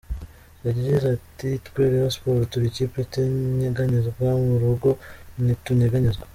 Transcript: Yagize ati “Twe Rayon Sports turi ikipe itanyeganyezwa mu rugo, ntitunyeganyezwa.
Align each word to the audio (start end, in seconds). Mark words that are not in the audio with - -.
Yagize 0.65 1.05
ati 1.15 1.49
“Twe 1.65 1.81
Rayon 1.91 2.13
Sports 2.15 2.49
turi 2.51 2.65
ikipe 2.69 2.95
itanyeganyezwa 3.05 4.27
mu 4.45 4.55
rugo, 4.63 4.89
ntitunyeganyezwa. 5.43 6.25